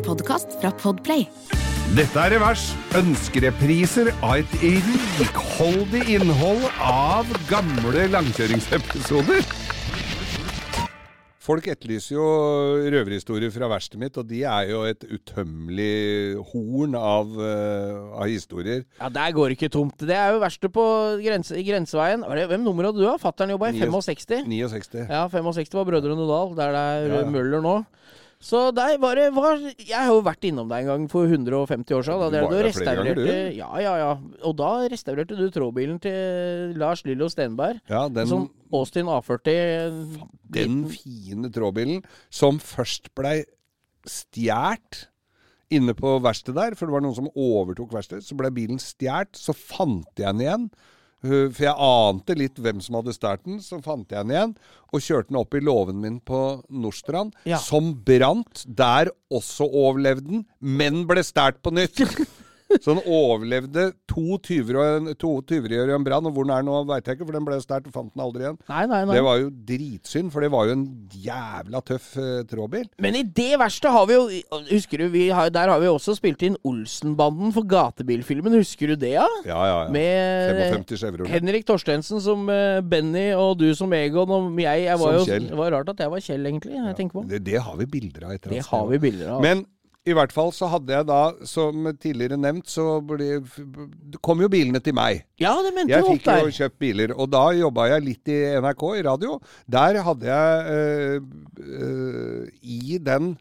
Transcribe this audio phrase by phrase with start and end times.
[0.00, 1.26] En podkast fra Podplay.
[1.92, 2.70] Dette er Revers.
[2.96, 9.44] Ønskerepriser av et rikholdig innhold av gamle langkjøringsepisoder.
[11.44, 12.24] Folk etterlyser jo
[12.94, 18.86] røverhistorier fra verkstedet mitt, og de er jo et utømmelig horn av, uh, av historier.
[19.02, 19.98] Ja, Der går det ikke tomt.
[20.00, 20.86] Det er jo verste på
[21.20, 22.24] grense, i Grenseveien.
[22.24, 23.04] Det- Hvem nummer hadde du?
[23.04, 23.18] da?
[23.18, 24.46] Fattern jobba i 65.
[24.48, 25.08] 69.
[25.10, 27.30] Ja, 65 var Brødrene Dal, der det er Ja, ja.
[27.30, 27.84] Møller nå.
[28.40, 31.92] Så der var det var, Jeg har jo vært innom deg en gang for 150
[31.92, 32.22] år siden.
[32.22, 33.26] Da Du var der flere ganger, du.
[33.58, 34.10] Ja, ja, ja.
[34.48, 37.82] Og da restaurerte du trådbilen til Lars Lillo Stenberg.
[37.90, 40.24] Ja, den, Som Austin A40.
[40.56, 42.00] den fine trådbilen
[42.32, 43.42] som først blei
[44.08, 45.04] stjålet
[45.70, 48.24] inne på verkstedet der, for det var noen som overtok verkstedet.
[48.26, 50.64] Så ble bilen stjålet, så fant jeg den igjen.
[51.20, 54.54] For jeg ante litt hvem som hadde stjålet den, så fant jeg den igjen.
[54.90, 56.38] Og kjørte den opp i låven min på
[56.72, 57.58] Nordstrand, Ja.
[57.60, 58.64] som brant.
[58.66, 62.00] Der også overlevde den, men ble stjålet på nytt.
[62.82, 66.28] Så den overlevde to tyverier og en brann.
[66.28, 68.24] Og hvor den er nå, veit jeg ikke, for den ble stjålet og fant den
[68.24, 68.58] aldri igjen.
[68.70, 69.16] Nei, nei, nei.
[69.16, 70.84] Det var jo dritsynd, for det var jo en
[71.24, 72.86] jævla tøff eh, trådbil.
[73.02, 74.28] Men i det verste har vi jo
[74.70, 78.54] Husker du, vi har, der har vi også spilt inn Olsenbanden for gatebilfilmen.
[78.60, 79.26] Husker du det, ja?
[79.48, 79.90] Ja, ja, ja.
[79.94, 85.18] Med 55 Henrik Torstensen som eh, Benny, og du som Egon, og jeg, jeg var
[85.18, 85.50] Som jo, Kjell.
[85.50, 86.78] Det var rart at jeg var Kjell, egentlig.
[86.78, 87.26] Jeg på.
[87.26, 88.34] Det, det har vi bilder av.
[88.36, 89.44] etter Det har vi bilder av.
[89.44, 89.64] Men
[90.08, 93.42] i hvert fall så hadde jeg da, som tidligere nevnt, så ble,
[94.24, 95.26] kom jo bilene til meg.
[95.40, 98.86] ja, det mente Jeg fikk jo kjøpt biler, og da jobba jeg litt i NRK,
[98.96, 99.36] i radio.
[99.68, 103.34] Der hadde jeg øh, øh, I den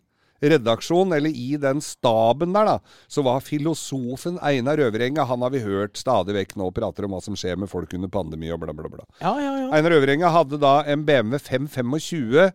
[0.44, 5.64] redaksjonen, eller i den staben der, da, så var filosofen Einar Øvrenga Han har vi
[5.64, 8.76] hørt stadig vekk nå prater om hva som skjer med folk under pandemi og bla,
[8.76, 9.08] bla, bla.
[9.20, 9.70] Ja, ja, ja.
[9.76, 12.52] Einar Øvrenga hadde da en BMW 525.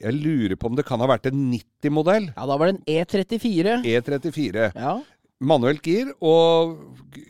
[0.00, 2.30] Jeg lurer på om det kan ha vært en 90-modell.
[2.36, 3.80] ja, da var det en E34.
[3.84, 4.70] E34.
[4.74, 4.98] Ja.
[5.40, 6.74] Manuelt gir, og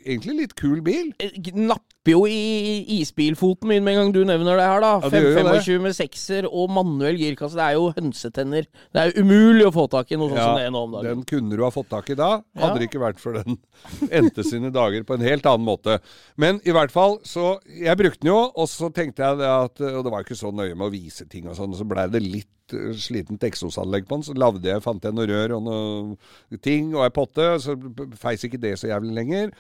[0.03, 1.13] egentlig litt kul bil.
[1.23, 4.91] Eh, Napper jo i isbilfoten min med en gang du nevner det her, da.
[5.05, 7.55] Ja, det 525 med sekser og manuell girkasse.
[7.55, 8.67] Det er jo hønsetenner.
[8.91, 10.97] Det er jo umulig å få tak i noe sånt Ja, som det nå om
[10.97, 11.07] dagen.
[11.20, 12.30] Den kunne du ha fått tak i da.
[12.59, 12.79] Hadde Ja.
[12.80, 13.61] det ikke vært for den
[14.11, 16.01] endte sine dager på en helt annen måte.
[16.36, 20.03] Men i hvert fall, så Jeg brukte den jo, og så tenkte jeg at Og
[20.03, 22.51] det var ikke så nøye med å vise ting og sånn, så blei det litt
[22.77, 24.27] eh, slitent eksosanlegg på den.
[24.29, 27.77] Så lagde jeg, fant jeg noe rør og noe ting og ei potte, så
[28.20, 29.55] feis ikke det så jævlig lenger.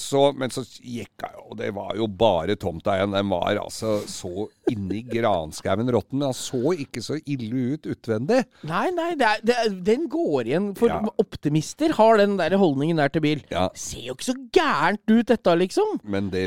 [0.00, 3.12] Så, men så gikk jeg, og det var jo bare tomta igjen.
[3.16, 6.22] Den var altså så inni granskauen råtten.
[6.24, 8.40] Den så ikke så ille ut utvendig.
[8.66, 10.70] Nei, nei, det er, det er, den går igjen.
[10.78, 11.02] For Ja.
[11.20, 13.44] optimister har den der holdningen der til bil.
[13.52, 13.68] Ja.
[13.76, 16.00] Ser jo ikke så gærent ut, dette, liksom.
[16.04, 16.46] Men det,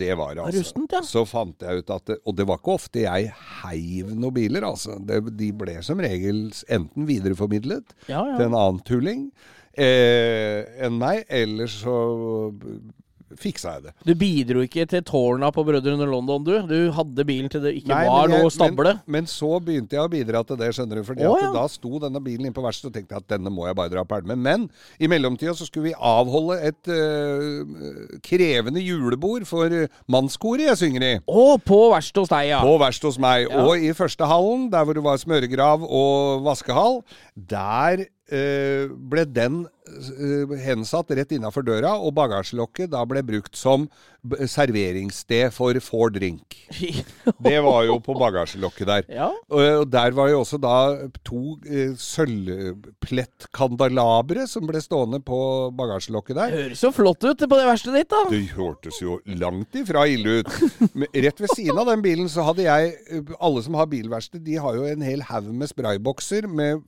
[0.00, 0.58] det var altså.
[0.60, 1.04] Rustent, ja.
[1.06, 3.30] Så fant jeg ut at det, Og det var ikke ofte jeg
[3.62, 4.96] heiv noen biler, altså.
[5.04, 8.24] Det, de ble som regel enten videreformidlet ja.
[8.36, 9.30] til en annen tulling
[9.78, 11.98] eh, enn meg, Ellers så
[13.40, 13.90] fiksa jeg det.
[14.08, 16.50] Du bidro ikke til tårna på Brødrene London, du.
[16.66, 18.94] Du hadde bilen til det ikke Nei, var jeg- noe stable.
[19.06, 21.04] Men, men så begynte jeg å bidra til det, skjønner du.
[21.06, 21.52] Fordi Å, ja.
[21.54, 23.92] da sto denne bilen inne på verkstedet og tenkte jeg at denne må jeg bare
[23.94, 24.34] dra pælme.
[24.36, 24.66] Men
[24.98, 29.70] i mellomtida så skulle vi avholde et eh, krevende julebord for
[30.10, 31.14] mannskoret jeg synger i.
[31.30, 32.60] Å, på verkstedet hos deg, ja.
[32.66, 33.46] På verkstedet hos meg.
[33.46, 33.62] Ja.
[33.62, 37.04] Og i første hallen, der hvor det var smøregrav og vaskehall,
[37.38, 43.88] der ble den eh, hensatt rett innafor døra, og bagasjelokket da ble brukt som
[44.20, 46.56] serveringssted for Four Drink.
[47.46, 49.04] Det var jo på bagasjelokket der.
[49.10, 49.30] Ja.
[49.48, 50.96] Og, der var jo også da
[51.26, 56.50] to eh, sølvplettkandalabre som ble stående på bagasjelokket der.
[56.64, 58.22] Høres jo flott ut på det verkstedet ditt, da.
[58.30, 60.48] Det hørtes jo langt ifra ille ut.
[60.92, 62.82] Men rett ved siden av den bilen så hadde jeg
[63.40, 66.82] Alle som har bilverksted, de har jo en hel haug med spraybokser med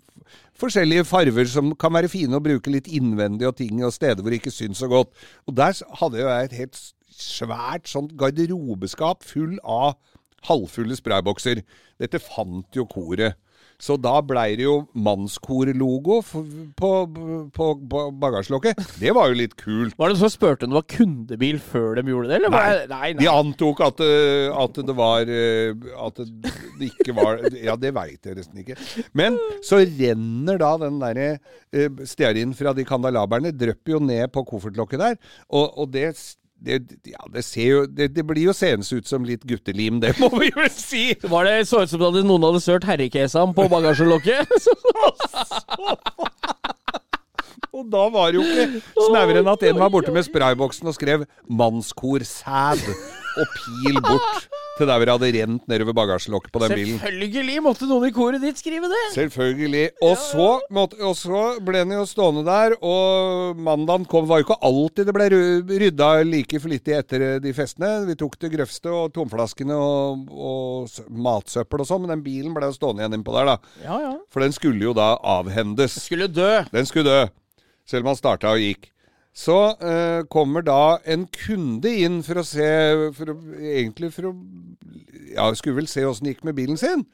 [0.61, 4.33] forskjellige farver som kan være fine å bruke litt innvendig og ting og steder hvor
[4.33, 5.13] det ikke syns så godt.
[5.47, 6.83] Og der hadde jeg et helt
[7.13, 9.97] svært sånt garderobeskap full av
[10.49, 11.63] halvfulle spraybokser.
[12.03, 13.39] Dette fant jo koret.
[13.83, 16.21] Så da blei det jo mannskorlogo
[16.79, 16.91] på,
[17.57, 18.79] på, på bagasjelokket.
[19.01, 19.97] Det var jo litt kult.
[19.99, 22.55] Var det noen som spurte om det var kundebil før de gjorde det, eller?
[22.55, 22.63] Nei.
[22.87, 27.75] nei, nei, De antok at, eh, at det var eh, At det ikke var Ja,
[27.81, 28.79] det veit jeg nesten ikke.
[29.19, 31.33] Men så renner da den derre
[32.07, 35.19] stearinen fra de kandalaberne, drypper jo ned på koffertlokket der.
[35.51, 36.13] Og, og det,
[36.63, 36.79] det,
[37.11, 40.31] ja, det ser jo det, det blir jo seende ut som litt guttelim, det må
[40.37, 41.05] vi vel si!
[41.23, 44.47] Var det så ut som at noen hadde sølt herrekesam på bagasjelokket?
[47.73, 50.95] Og da var det jo ikke snauere enn at en var borte med sprayboksen og
[50.95, 52.85] skrev 'mannskorsæd'
[53.41, 54.62] og 'pil bort'.
[54.79, 56.99] Til der hvor det hadde rent nedover bagasjelokket på den bilen.
[57.03, 59.01] Selvfølgelig måtte noen i koret ditt skrive det!
[59.15, 59.83] Selvfølgelig.
[60.07, 64.25] Og så, måtte, og så ble den jo stående der, og mandagen kom.
[64.25, 67.91] Det var jo ikke alltid det ble ry- rydda like flittig etter de festene.
[68.09, 72.71] Vi tok det grøvste og tomflaskene og, og matsøppel og sånn, men den bilen ble
[72.71, 73.59] jo stående igjen innpå der, da.
[73.85, 74.15] Ja, ja.
[74.33, 75.99] For den skulle jo da avhendes.
[76.01, 76.51] Den Skulle dø.
[76.73, 77.21] Den skulle dø,
[77.89, 78.89] selv om han starta og gikk.
[79.33, 82.67] Så eh, kommer da en kunde inn for å se
[83.17, 84.33] for å, Egentlig for å
[85.33, 87.07] Ja, skulle vel se åssen det gikk med bilen sin.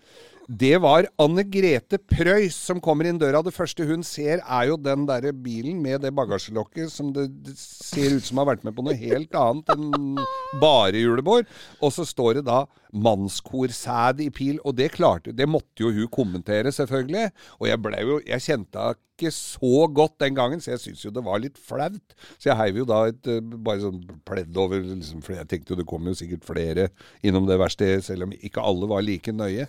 [0.48, 3.42] Det var Anne Grete Preus som kommer inn døra.
[3.44, 7.52] Det første hun ser, er jo den derre bilen med det bagasjelokket som det, det
[7.60, 10.16] ser ut som har vært med på noe helt annet enn
[10.62, 11.44] bare julebord.
[11.84, 12.62] Og så står det da
[12.92, 17.30] mannskorsæd i pil, og det klarte Det måtte jo hun kommentere, selvfølgelig.
[17.60, 21.04] Og jeg ble jo Jeg kjente henne ikke så godt den gangen, så jeg syntes
[21.04, 22.14] jo det var litt flaut.
[22.38, 25.74] Så jeg heiv jo da et eh, bare sånn pledd over, liksom, for jeg tenkte
[25.74, 26.88] jo det kom jo sikkert flere
[27.26, 29.66] innom det verkstedet, selv om ikke alle var like nøye.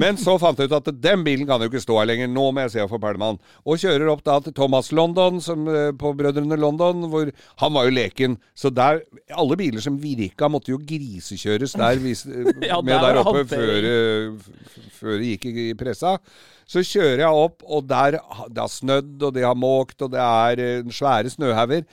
[0.00, 2.46] Men så fant jeg ut at den bilen kan jo ikke stå her lenger, nå
[2.52, 3.32] må jeg se få pælma.
[3.64, 7.32] Og kjører opp da til Thomas London, som, eh, på Brødrene London, hvor
[7.64, 8.38] han var jo leken.
[8.54, 9.00] Så der
[9.30, 13.88] Alle biler som virka, måtte jo grisekjøres der, hvis, eh, Ja, med der oppe før,
[13.90, 14.32] eh,
[14.98, 16.16] før det gikk i i pressa.
[16.70, 20.20] Så kjører jeg opp, og der det har snødd, og det har måkt, og det
[20.22, 21.86] er eh, svære snøhauger.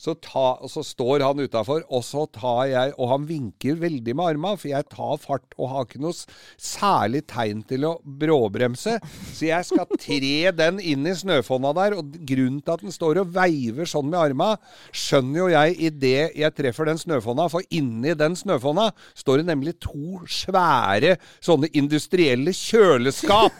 [0.00, 4.34] Så, ta, så står han utafor, og så tar jeg Og han vinker veldig med
[4.34, 6.16] armene, for jeg tar fart og har ikke noe
[6.60, 8.96] særlig tegn til å bråbremse.
[9.30, 13.22] Så jeg skal tre den inn i snøfonna der, og grunnen til at den står
[13.22, 14.58] og veiver sånn med armene,
[14.94, 19.76] skjønner jo jeg idet jeg treffer den snøfonna, for inni den snøfonna står det nemlig
[19.82, 23.58] to svære sånne industrielle kjøleskap.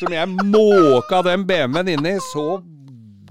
[0.00, 2.58] Som jeg måka den BMW-en inni, så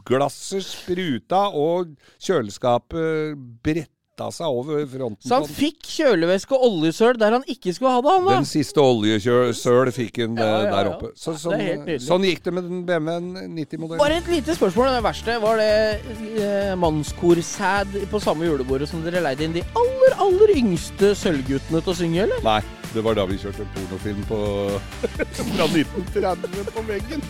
[0.08, 5.26] glasset spruta, og kjøleskapet bretta seg over fronten.
[5.26, 8.36] Så han fikk kjølevæske og oljesøl der han ikke skulle ha det, han da.
[8.38, 11.10] Den siste oljesøl fikk han ja, Ja, ja, der oppe.
[11.18, 11.64] Så, sånn,
[12.04, 14.04] sånn gikk det med den BMW-en 90-modellen.
[14.04, 14.92] Bare et lite spørsmål.
[15.00, 15.72] Det verste var det
[16.46, 21.96] eh, mannskorsæd på samme julebordet som dere leide inn de aller, aller yngste sølvguttene til
[21.96, 22.46] å synge, eller?
[22.46, 22.62] Nei,
[22.94, 24.40] det var da vi kjørte pornofilm på
[25.58, 27.30] fra 1930 på veggen.